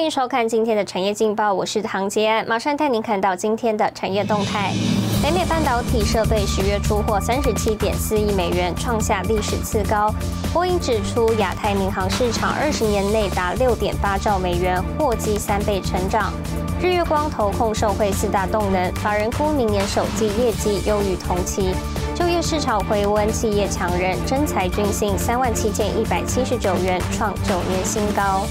[0.00, 4.72] 欢迎收看今天的产业劲报，我是唐杰安，马上带您看到今天的产业动态。
[5.22, 10.10] 北美半导体设备十月出货三十七点四亿美元，创下历史次高。
[10.54, 16.32] 波音指出，亚太民航市场二十年内达六点八兆美元，货机三倍成长。
[16.80, 21.74] 日月光投控受惠四大动能，法人估明年首季业绩优于同期。
[22.14, 28.46] 就业市场回温，企业强人，真才军薪三万七千一百七十九元，创九年新高。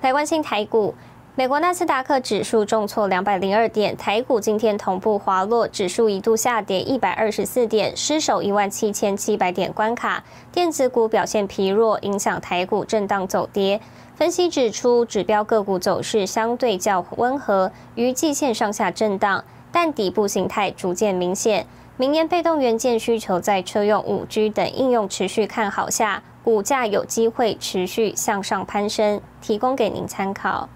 [0.00, 0.94] 来关心台股。
[1.34, 10.24] 美国纳斯达克指数重挫两百零二点，台股今天同步滑落，指数一度下跌一百二十四点，失守一万七千七百点关卡。
[10.50, 13.80] 电子股表现疲弱，影响台股震荡走跌。
[14.16, 21.66] 分析指出，指标个股走势相对较温和，于季线上下震荡，但底部形态逐渐明显。
[21.96, 30.68] 明年被动元件需求在车用五 G 等应用持续看好下，股价有机会持续向上攀升，提供给您参考。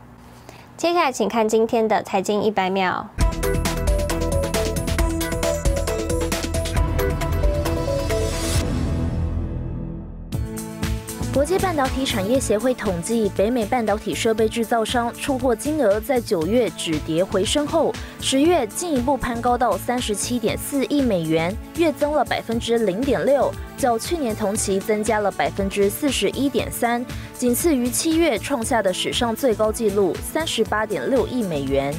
[0.76, 3.08] 接下来，请看今天的财经一百秒。
[11.32, 17.90] 国际半导体产业协会统计，北美半导体设备制造商出货金额在九月止跌回升后，
[18.20, 23.50] 十月进一步攀高到三十七点四亿美元，月增了百分之零点六。
[23.82, 31.92] 较去年同期增加了百分之四十一点三，仅次于七月创下的史上最高纪录三十八点六亿美元。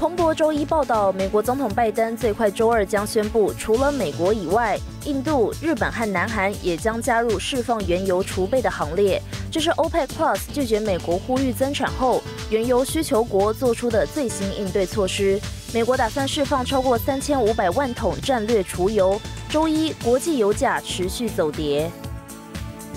[0.00, 9.20] 彭博周一报道，美国总统拜登最快周二将宣布，除了美国以外，印度、日本和南韩也将加入释放原油储备的行列。
[9.52, 15.38] 这是 OPEC Plus 拒绝美国呼吁增产后，原油需求国做出的最新应对措施。
[15.74, 19.20] 美国打算释放超过三千五百万桶战略储油。
[19.50, 21.90] 周一，国际油价持续走跌。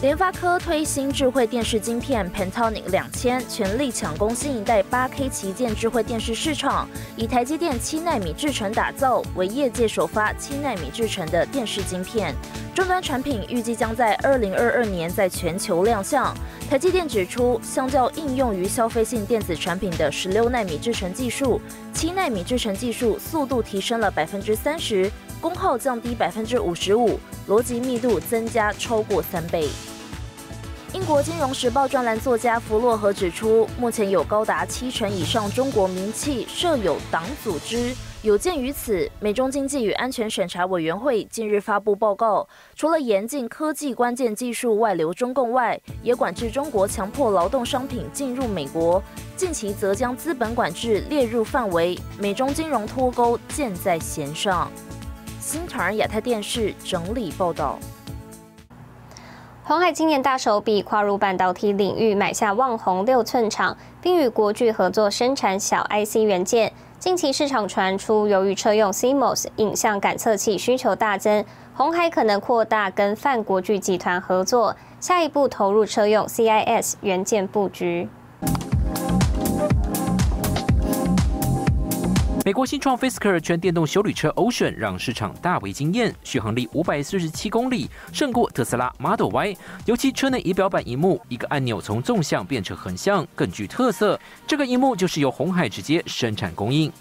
[0.03, 12.35] 联发科推新智慧电视晶片 Pentonic 两千，全力抢攻新一代八 K 旗舰智慧电视市场，以台积电七纳米制程打造，为业界首发七纳米制程的电视晶片。
[12.75, 16.35] 终端产品预计将在二零二二年在全球亮相。
[16.69, 21.61] 台积电指出，相较应用于消费性电子产品的十六纳米制程技术，
[21.93, 25.09] 七纳米制程技术速度提升了百分之三十。
[25.39, 29.69] 功耗降低百分之五十五，逻辑密度增加超过三倍。
[30.93, 37.95] 英国金融时报专栏作家弗洛和指出，目前有高达七成以上中国民企设有党组织。
[38.21, 49.01] 有鉴于此，美中经济与安全审查委员会近日发布报告，除了严禁科技关键技术外流中共外，也管制中国强迫劳动商品进入美国。
[49.35, 54.71] 近期则将资本管制列入范围，美中金融脱钩箭在弦上。
[55.41, 57.79] 新唐亚太电视整理报道。
[59.65, 66.73] 鸿海今年大手笔跨入半导体领域，买下旺宏六寸厂，并与国巨合作生产小 IC 元件。
[66.99, 78.09] 近期市场传出，由于车用 CMOS 影像感测器需求大增，鸿海可能扩大跟泛国巨集团合作，下一步投入车用 CIS 元件布局。
[82.45, 89.55] 美国新创 Fisker 全电动修理车 Ocean 让市场大为惊艳，续航力五百四十七公里，胜过特斯拉 Model Y。
[89.85, 94.19] 尤其车内仪表板荧幕，一个按钮从纵向变成横向，更具特色。
[94.45, 96.91] 这个荧幕就是由红海直接生产供应。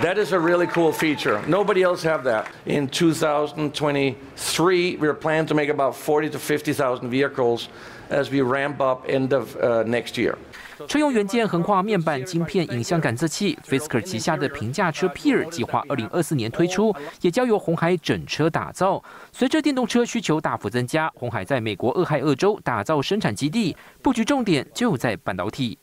[0.00, 1.40] That is a really cool feature.
[1.48, 2.44] Nobody else have that.
[2.64, 7.66] In 2023, we're planning to make about 40 to 50,000 vehicles
[8.08, 10.36] as we ramp up end of next year.
[10.86, 13.58] 车用元件横跨面板、晶片、影像感测器。
[13.64, 19.02] Fisker 旗下的平价车 Peer 计划二零二四年推出，也交由红海整车打造。
[19.32, 25.78] 随着电动车需求大幅增加，红海在美国俄亥俄州打造生产基地，布局重点就在半导体。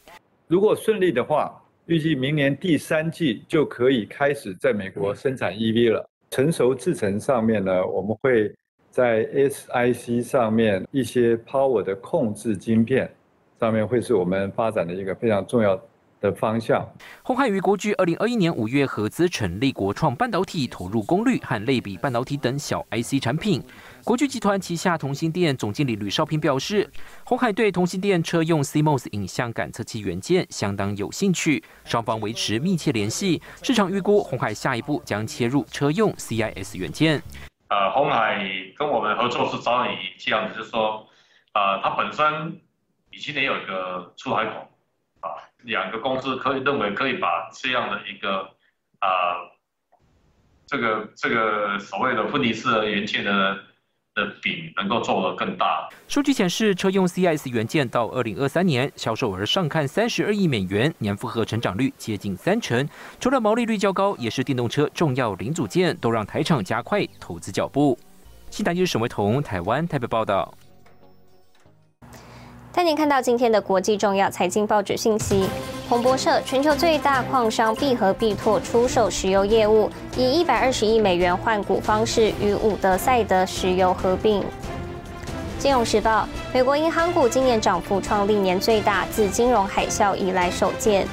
[0.48, 1.52] 如果顺利的话，
[1.86, 6.08] 预计明年第三季就可以开始在美国生产 EV 了。
[6.30, 8.54] 成熟制程上面呢，我们会
[8.90, 13.10] 在 SiC 上面一些 Power 的控制晶片。
[13.62, 15.80] 上面会是我们发展的一个非常重要
[16.20, 16.84] 的方向。
[17.22, 23.64] 鸿海与国巨二零二一年五月合资成立国创半导体，投入功率和类比半导体等小 IC 产品。
[24.04, 26.90] 国巨集团旗下同心电总经理吕少平表示，
[27.24, 33.40] 鸿海对同心电车用 CMOS 影像感测器元件相当有兴趣，双方维持密切联系。
[33.62, 37.22] 市场预估鸿海下一步将切入车用 CIS 元件。
[37.70, 38.44] 呃，鸿海
[38.76, 41.06] 跟我们合作是早已这样子，就是说，
[41.54, 42.60] 呃，它本身。
[43.12, 44.68] 以今年有一个出海口，
[45.20, 48.50] 啊，两个公司可以认为可以把这样的一个
[49.00, 49.38] 啊，
[50.66, 53.32] 这个这个所谓的分离式元件的
[54.14, 55.90] 的的饼能够做得更大。
[56.08, 62.88] 数据显示，车用 CIS 元件到二零二三年销售额上看三十二亿美元，年复合成长率接近三成。
[63.20, 67.98] 除了毛利率较高，也是电动车重要零组件，都让台厂加快投资脚步。
[68.50, 70.54] 新台记者沈维彤，台湾台北报道。
[72.74, 75.46] 带您看到今天的国际重要财经报纸信息。
[75.90, 84.42] 彭博社：全球最大矿商必和必拓出售石油业务，以一百二十亿美元换股方式与伍德赛德石油合并。
[85.60, 91.06] 金融时报：美国银行股今年涨幅创历年最大，自金融海啸以来首见。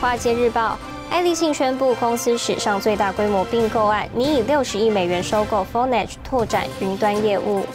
[0.00, 0.78] 华尔街日报：
[1.10, 7.66] 爱立信宣布公司史上最大规模并购案，拟以六十亿美元收购 f o n e g 拓展云端业务。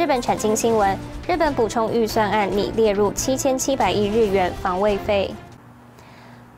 [0.00, 0.96] 日本产经新闻。
[1.28, 5.30] 日本补充预算案拟列入七千七百亿日元防卫费。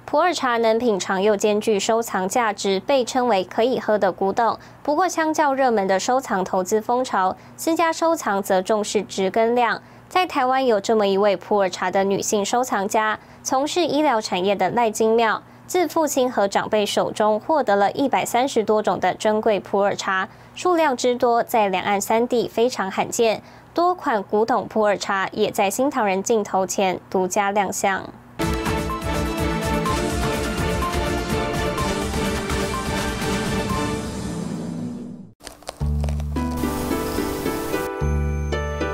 [0.04, 4.56] 普洱茶能品尝又兼具收藏价值，被称为可以喝的古董。
[4.84, 9.82] 不过，相较热门的收藏投资风潮，私家收藏则重视值跟量。
[10.08, 15.42] 在台湾有这么一位普洱茶的女性收藏家，从事医疗产业的赖金妙，
[15.72, 23.42] 自父亲和长辈手中获得了一百三十多种的珍贵普洱茶，数量之多，在两岸三地非常罕见。
[23.72, 28.02] 多款古董普洱茶也在新唐人镜头前独家亮相。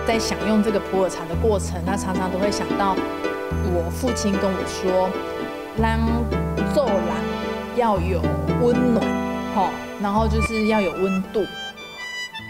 [0.06, 2.94] 在享用这个普洱茶的过程，那常常都会想到
[3.74, 5.10] 我父亲跟我说
[5.76, 5.98] ：“让
[7.78, 8.20] 要有
[8.60, 9.06] 温暖，
[9.54, 9.72] 好，
[10.02, 11.46] 然后就是要有温度。”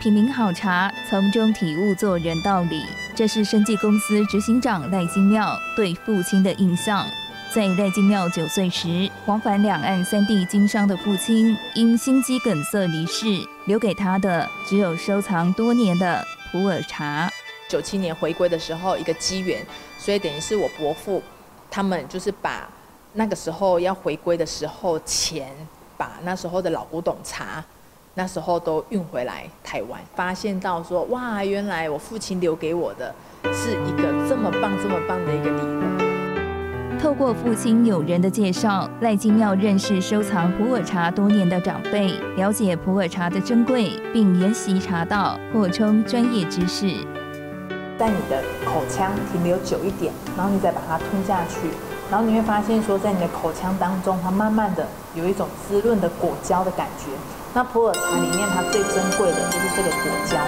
[0.03, 2.83] 品茗好茶，从中体悟做人道理。
[3.15, 7.05] 这是生技公司执行长赖金妙对父亲的印象。
[7.53, 13.27] 在赖金妙九岁时，往返两岸三地经商的父亲因心肌梗塞离世，
[13.67, 17.29] 留给他的只有收藏多年的普洱茶。
[17.69, 19.67] 九七年回归的时候，一个机缘，
[19.99, 21.23] 所以等于是我伯父
[21.71, 22.67] 他们就是把
[23.19, 25.51] 那个时候要回归的时候钱，
[25.97, 27.65] 把那时候的老古董茶。
[28.15, 33.13] 那时候都运回来台湾，发现到说哇，原来我父亲留给我的
[33.53, 36.99] 是一个这么棒、这么棒的一个礼物。
[37.01, 46.87] 透过父亲友人的介绍，赖金妙认识收藏普洱茶多年的长辈，了解普洱茶的珍贵，并研习茶道，扩充专业知识。
[47.99, 51.69] 在你的口腔停留久一点，然后你再把它吞下去，
[52.11, 57.11] 然后你会发现说，在你的口腔当中，它慢慢的有一种滋润的果胶的感觉。
[57.53, 60.39] 那普洱茶里面，它最珍贵的就是这个果胶。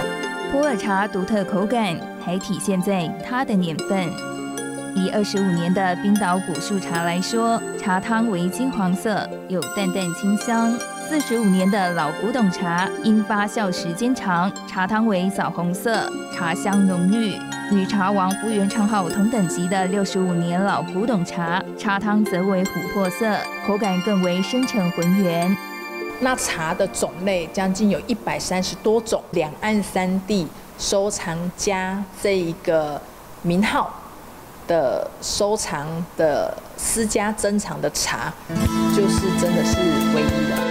[0.51, 4.09] 普洱茶独特口感，还体现在它的年份。
[4.95, 10.75] 以二十五年的冰岛古树茶来说，茶汤为金黄色，有淡淡清香；
[11.07, 17.35] 四十五年的老古董茶，因发酵时间长，茶汤为枣红色，茶香浓郁。
[17.71, 25.55] 与茶王福源昌号同等级的六十五年老古董茶，茶汤则为琥珀色，口感更为深沉浑圆。
[26.19, 30.45] 那茶的种类将近有一百三十多种，两岸三地
[30.77, 33.01] 收藏家这一个
[33.41, 33.89] 名号
[34.67, 35.87] 的收藏
[36.17, 38.33] 的私家珍藏的茶，
[38.93, 39.77] 就是真的是
[40.13, 40.70] 唯一的。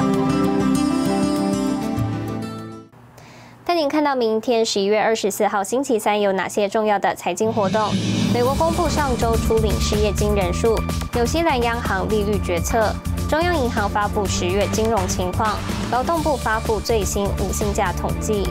[3.71, 7.89] 带您看到明天十一月二十四号星期三有哪些重要的财经活动。
[8.33, 10.75] 美国公布上周初领失业金人数，
[11.13, 12.93] 纽西兰央行利率决策，
[13.29, 15.55] 中央银行发布十月金融情况，
[15.89, 18.49] 劳动部发布最新无薪假统计。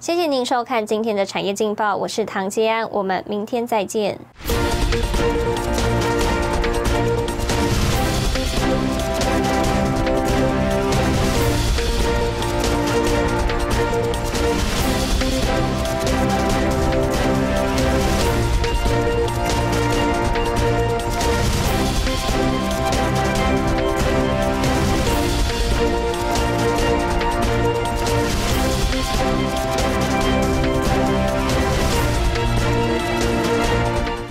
[0.00, 4.18] 谢谢您收看今天的产业劲报，我是唐吉安，我们明天再见。